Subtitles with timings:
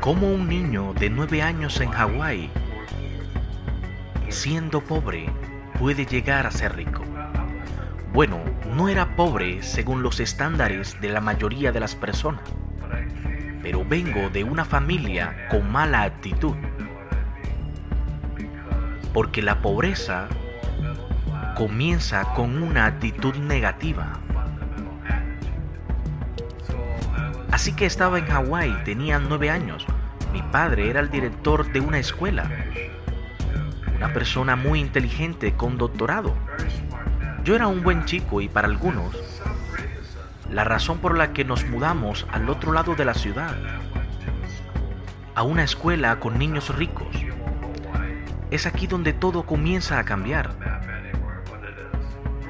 [0.00, 2.48] Como un niño de 9 años en Hawái,
[4.30, 5.30] siendo pobre,
[5.78, 7.04] puede llegar a ser rico.
[8.10, 8.38] Bueno,
[8.74, 12.42] no era pobre según los estándares de la mayoría de las personas,
[13.62, 16.56] pero vengo de una familia con mala actitud.
[19.12, 20.28] Porque la pobreza
[21.58, 24.18] comienza con una actitud negativa.
[27.52, 29.84] Así que estaba en Hawái, tenía nueve años.
[30.32, 32.48] Mi padre era el director de una escuela.
[33.96, 36.36] Una persona muy inteligente con doctorado.
[37.42, 39.16] Yo era un buen chico y para algunos,
[40.48, 43.56] la razón por la que nos mudamos al otro lado de la ciudad,
[45.34, 47.16] a una escuela con niños ricos,
[48.52, 50.50] es aquí donde todo comienza a cambiar.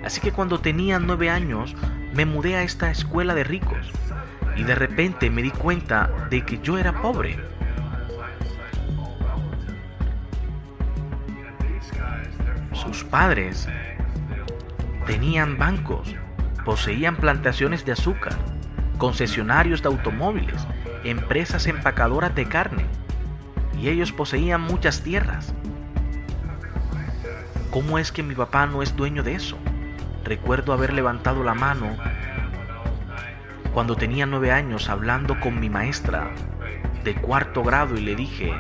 [0.05, 1.75] Así que cuando tenía nueve años,
[2.13, 3.91] me mudé a esta escuela de ricos
[4.61, 7.39] y de repente me di cuenta de que yo era pobre.
[12.75, 13.67] Sus padres
[15.07, 16.15] tenían bancos,
[16.67, 18.35] poseían plantaciones de azúcar,
[18.99, 20.67] concesionarios de automóviles,
[21.05, 22.85] empresas empacadoras de carne,
[23.81, 25.55] y ellos poseían muchas tierras.
[27.71, 29.57] ¿Cómo es que mi papá no es dueño de eso?
[30.23, 31.97] Recuerdo haber levantado la mano
[33.73, 36.31] cuando tenía nueve años hablando con mi maestra
[37.05, 38.53] de cuarto grado y le dije,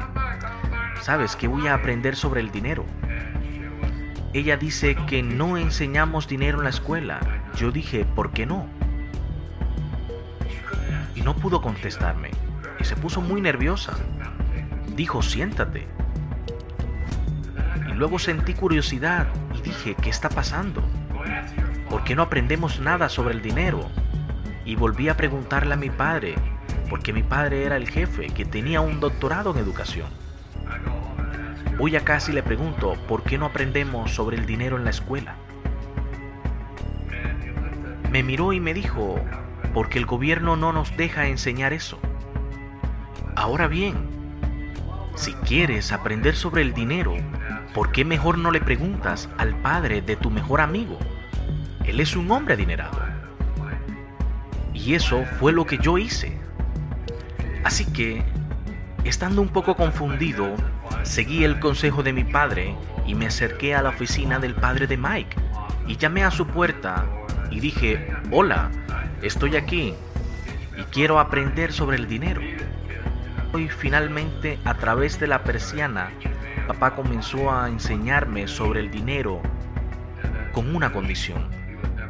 [1.01, 2.85] ¿sabes qué voy a aprender sobre el dinero?
[4.33, 7.19] Ella dice que no enseñamos dinero en la escuela.
[7.57, 8.67] Yo dije, ¿por qué no?
[11.17, 12.31] Y no pudo contestarme.
[12.79, 13.95] Y se puso muy nerviosa.
[14.95, 15.89] Dijo, siéntate.
[17.89, 19.27] Y luego sentí curiosidad
[19.59, 20.83] y dije, ¿qué está pasando?
[21.89, 23.91] ¿Por qué no aprendemos nada sobre el dinero?
[24.71, 26.37] Y volví a preguntarle a mi padre,
[26.89, 30.07] porque mi padre era el jefe que tenía un doctorado en educación.
[31.81, 35.35] Hoy a casi le pregunto, ¿por qué no aprendemos sobre el dinero en la escuela?
[38.13, 39.19] Me miró y me dijo,
[39.75, 41.99] porque el gobierno no nos deja enseñar eso.
[43.35, 43.97] Ahora bien,
[45.17, 47.17] si quieres aprender sobre el dinero,
[47.75, 50.97] ¿por qué mejor no le preguntas al padre de tu mejor amigo?
[51.85, 53.10] Él es un hombre adinerado.
[54.85, 56.39] Y eso fue lo que yo hice.
[57.65, 58.23] Así que,
[59.05, 60.55] estando un poco confundido,
[61.03, 62.75] seguí el consejo de mi padre
[63.07, 65.37] y me acerqué a la oficina del padre de Mike
[65.87, 67.07] y llamé a su puerta
[67.51, 68.71] y dije, hola,
[69.23, 69.95] estoy aquí
[70.79, 72.41] y quiero aprender sobre el dinero.
[73.59, 76.11] Y finalmente, a través de la persiana,
[76.67, 79.43] papá comenzó a enseñarme sobre el dinero
[80.53, 81.49] con una condición.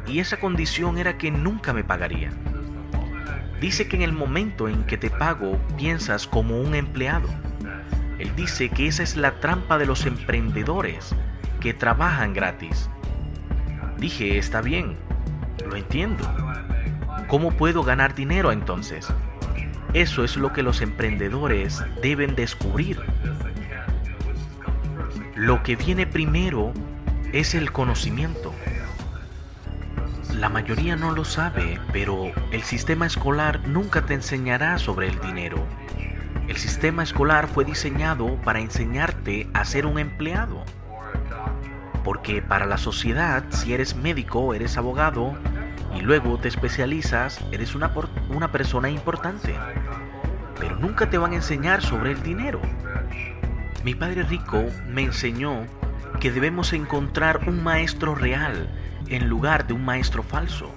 [0.07, 2.29] Y esa condición era que nunca me pagaría.
[3.61, 7.29] Dice que en el momento en que te pago piensas como un empleado.
[8.17, 11.13] Él dice que esa es la trampa de los emprendedores
[11.59, 12.89] que trabajan gratis.
[13.99, 14.97] Dije, está bien,
[15.69, 16.27] lo entiendo.
[17.27, 19.07] ¿Cómo puedo ganar dinero entonces?
[19.93, 22.99] Eso es lo que los emprendedores deben descubrir.
[25.35, 26.73] Lo que viene primero
[27.31, 28.55] es el conocimiento.
[30.41, 35.63] La mayoría no lo sabe, pero el sistema escolar nunca te enseñará sobre el dinero.
[36.47, 40.65] El sistema escolar fue diseñado para enseñarte a ser un empleado.
[42.03, 45.37] Porque para la sociedad, si eres médico, eres abogado
[45.95, 47.93] y luego te especializas, eres una,
[48.31, 49.53] una persona importante.
[50.59, 52.59] Pero nunca te van a enseñar sobre el dinero.
[53.83, 55.67] Mi padre rico me enseñó
[56.19, 58.67] que debemos encontrar un maestro real
[59.07, 60.71] en lugar de un maestro falso.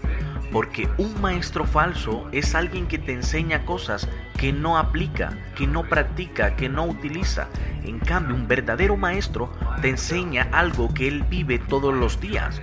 [0.53, 5.82] Porque un maestro falso es alguien que te enseña cosas que no aplica, que no
[5.82, 7.49] practica, que no utiliza.
[7.85, 9.50] En cambio, un verdadero maestro
[9.82, 12.62] te enseña algo que él vive todos los días.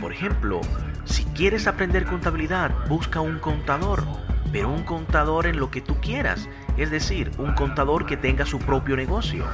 [0.00, 0.60] Por ejemplo,
[1.04, 4.04] si quieres aprender contabilidad, busca un contador,
[4.52, 8.58] pero un contador en lo que tú quieras, es decir, un contador que tenga su
[8.58, 9.44] propio negocio.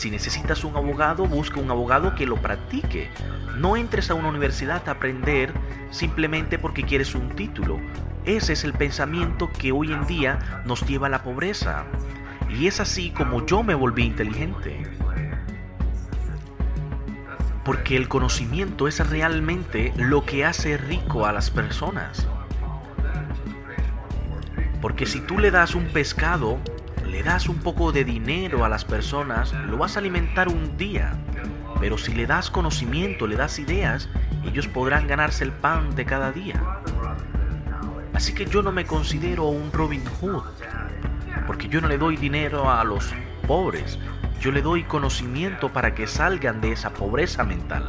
[0.00, 3.10] Si necesitas un abogado, busca un abogado que lo practique.
[3.58, 5.52] No entres a una universidad a aprender
[5.90, 7.78] simplemente porque quieres un título.
[8.24, 11.84] Ese es el pensamiento que hoy en día nos lleva a la pobreza.
[12.48, 14.84] Y es así como yo me volví inteligente.
[17.62, 22.26] Porque el conocimiento es realmente lo que hace rico a las personas.
[24.80, 26.58] Porque si tú le das un pescado,
[27.10, 31.12] le das un poco de dinero a las personas, lo vas a alimentar un día.
[31.80, 34.08] Pero si le das conocimiento, le das ideas,
[34.44, 36.62] ellos podrán ganarse el pan de cada día.
[38.14, 40.44] Así que yo no me considero un Robin Hood,
[41.46, 43.12] porque yo no le doy dinero a los
[43.46, 43.98] pobres,
[44.40, 47.88] yo le doy conocimiento para que salgan de esa pobreza mental.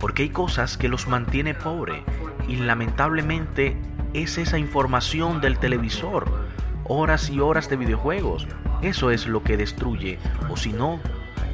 [0.00, 2.04] Porque hay cosas que los mantiene pobre
[2.48, 3.76] y lamentablemente
[4.14, 6.45] es esa información del televisor,
[6.88, 8.46] horas y horas de videojuegos.
[8.82, 10.18] Eso es lo que destruye,
[10.48, 11.00] o si no,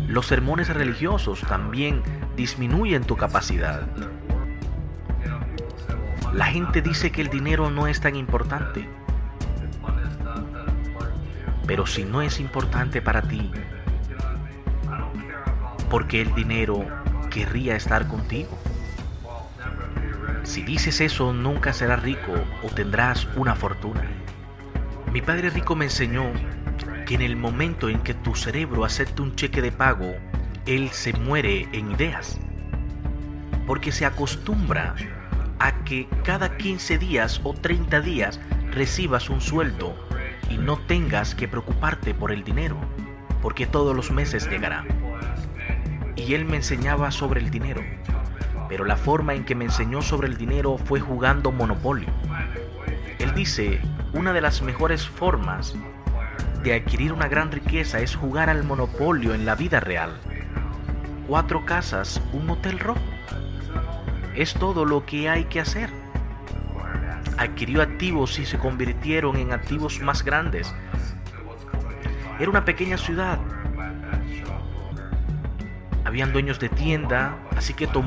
[0.08, 2.02] los sermones religiosos también
[2.37, 3.87] disminuyen tu capacidad.
[6.32, 8.88] La gente dice que el dinero no es tan importante.
[11.67, 13.50] Pero si no es importante para ti,
[15.90, 16.87] porque el dinero
[17.31, 18.58] querría estar contigo.
[20.43, 22.32] Si dices eso, nunca serás rico
[22.62, 24.02] o tendrás una fortuna.
[25.12, 26.32] Mi padre rico me enseñó
[27.04, 30.14] que en el momento en que tu cerebro acepta un cheque de pago,
[30.64, 32.40] él se muere en ideas.
[33.66, 34.94] Porque se acostumbra
[35.58, 39.94] a que cada 15 días o 30 días recibas un sueldo
[40.48, 42.78] y no tengas que preocuparte por el dinero,
[43.42, 44.86] porque todos los meses llegará.
[46.16, 47.82] Y él me enseñaba sobre el dinero,
[48.66, 52.08] pero la forma en que me enseñó sobre el dinero fue jugando Monopolio.
[53.18, 53.78] Él dice,
[54.14, 55.74] una de las mejores formas
[56.62, 60.10] de adquirir una gran riqueza es jugar al Monopolio en la vida real.
[61.26, 63.00] Cuatro casas, un hotel rojo.
[64.34, 65.90] Es todo lo que hay que hacer.
[67.38, 70.72] Adquirió activos y se convirtieron en activos más grandes.
[72.38, 73.38] Era una pequeña ciudad.
[76.04, 78.06] Habían dueños de tienda, así que tomó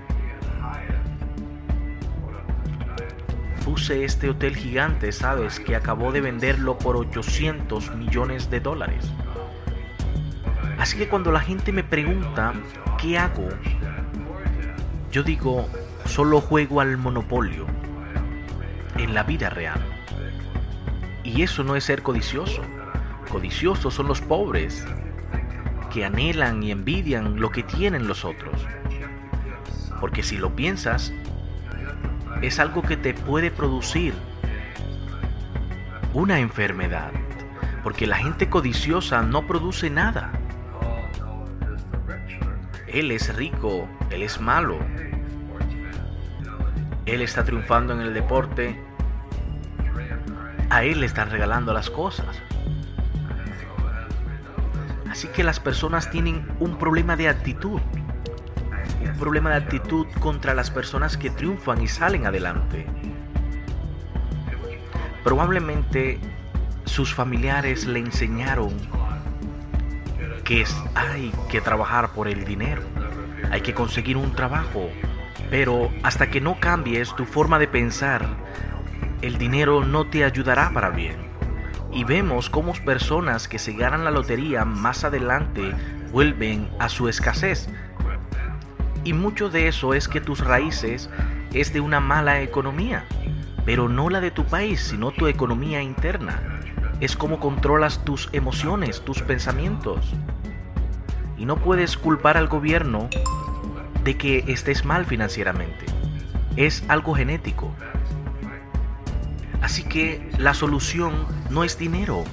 [3.63, 9.05] Puse este hotel gigante, sabes, que acabó de venderlo por 800 millones de dólares.
[10.79, 12.53] Así que cuando la gente me pregunta
[12.99, 13.47] qué hago,
[15.11, 15.69] yo digo,
[16.05, 17.67] solo juego al monopolio
[18.97, 19.79] en la vida real.
[21.23, 22.63] Y eso no es ser codicioso.
[23.29, 24.85] Codiciosos son los pobres
[25.93, 28.65] que anhelan y envidian lo que tienen los otros.
[29.99, 31.13] Porque si lo piensas,
[32.41, 34.13] es algo que te puede producir
[36.13, 37.11] una enfermedad.
[37.83, 40.31] Porque la gente codiciosa no produce nada.
[42.87, 44.77] Él es rico, él es malo.
[47.05, 48.79] Él está triunfando en el deporte.
[50.69, 52.41] A él le están regalando las cosas.
[55.09, 57.81] Así que las personas tienen un problema de actitud.
[59.21, 62.87] Problema de actitud contra las personas que triunfan y salen adelante.
[65.23, 66.19] Probablemente
[66.85, 68.73] sus familiares le enseñaron
[70.43, 72.81] que hay que trabajar por el dinero,
[73.51, 74.89] hay que conseguir un trabajo,
[75.51, 78.25] pero hasta que no cambies tu forma de pensar,
[79.21, 81.17] el dinero no te ayudará para bien.
[81.93, 85.75] Y vemos cómo personas que se ganan la lotería más adelante
[86.11, 87.69] vuelven a su escasez.
[89.03, 91.09] Y mucho de eso es que tus raíces
[91.53, 93.05] es de una mala economía,
[93.65, 96.61] pero no la de tu país, sino tu economía interna.
[96.99, 100.13] Es como controlas tus emociones, tus pensamientos.
[101.37, 103.09] Y no puedes culpar al gobierno
[104.03, 105.85] de que estés mal financieramente.
[106.55, 107.73] Es algo genético.
[109.61, 112.23] Así que la solución no es dinero,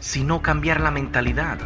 [0.00, 1.58] sino cambiar la mentalidad.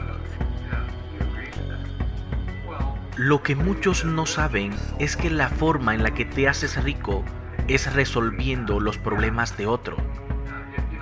[3.19, 7.25] Lo que muchos no saben es que la forma en la que te haces rico
[7.67, 9.97] es resolviendo los problemas de otro.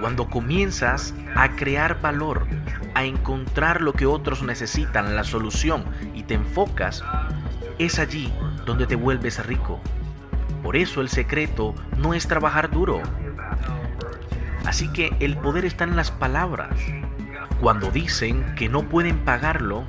[0.00, 2.46] Cuando comienzas a crear valor,
[2.94, 7.04] a encontrar lo que otros necesitan, la solución, y te enfocas,
[7.78, 8.32] es allí
[8.64, 9.78] donde te vuelves rico.
[10.62, 13.02] Por eso el secreto no es trabajar duro.
[14.64, 16.78] Así que el poder está en las palabras.
[17.60, 19.84] Cuando dicen que no pueden pagarlo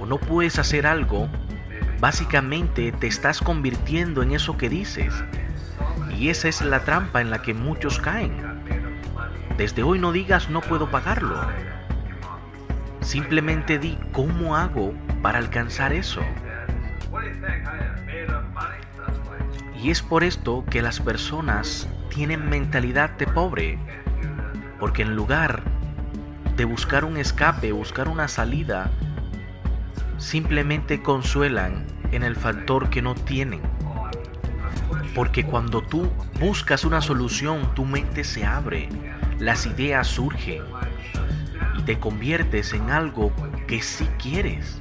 [0.00, 1.28] o no puedes hacer algo,
[2.00, 5.14] básicamente te estás convirtiendo en eso que dices.
[6.16, 8.32] Y esa es la trampa en la que muchos caen.
[9.56, 11.40] Desde hoy no digas no puedo pagarlo.
[13.00, 16.20] Simplemente di cómo hago para alcanzar eso.
[19.82, 23.78] Y es por esto que las personas tienen mentalidad de pobre,
[24.80, 25.62] porque en lugar
[26.56, 28.90] de buscar un escape, buscar una salida,
[30.18, 33.60] simplemente consuelan en el factor que no tienen.
[35.14, 38.88] Porque cuando tú buscas una solución, tu mente se abre,
[39.38, 40.62] las ideas surgen
[41.78, 43.32] y te conviertes en algo
[43.66, 44.78] que sí quieres.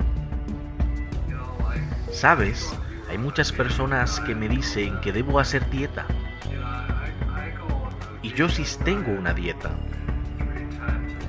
[2.12, 2.76] ¿Sabes?
[3.10, 6.06] Hay muchas personas que me dicen que debo hacer dieta.
[8.22, 9.72] Y yo sí tengo una dieta.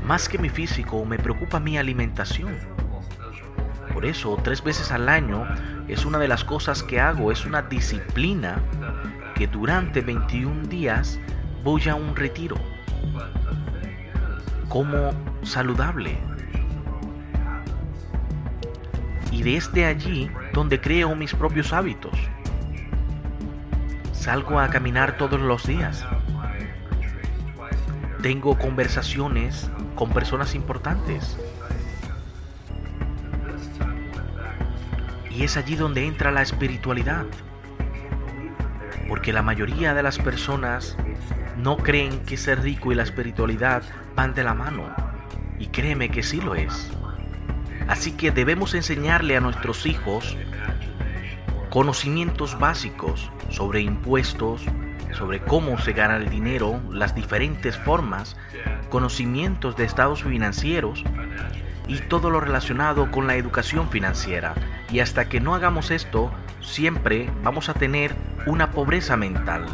[0.05, 2.78] Más que mi físico, me preocupa mi alimentación.
[3.99, 5.45] Por eso, tres veces al año
[5.89, 8.63] es una de las cosas que hago, es una disciplina
[9.35, 11.19] que durante 21 días
[11.65, 12.55] voy a un retiro.
[14.69, 15.11] Como
[15.43, 16.17] saludable.
[19.33, 22.17] Y desde allí donde creo mis propios hábitos.
[24.13, 26.07] Salgo a caminar todos los días.
[28.23, 31.37] Tengo conversaciones con personas importantes.
[35.39, 37.25] Y es allí donde entra la espiritualidad.
[39.09, 40.97] Porque la mayoría de las personas
[41.57, 43.85] no creen que ser rico y la espiritualidad
[44.17, 44.93] van de la mano.
[45.61, 46.91] Y créeme que sí lo es.
[47.87, 50.37] Así que debemos enseñarle a nuestros hijos
[51.71, 54.63] conocimientos básicos sobre impuestos,
[55.13, 58.37] sobre cómo se gana el dinero, las diferentes formas,
[58.91, 61.05] conocimientos de estados financieros
[61.89, 64.55] y todo lo relacionado con la educación financiera.
[64.93, 66.31] Y hasta que no hagamos esto,
[66.61, 68.15] siempre vamos a tener
[68.47, 69.67] una pobreza mental.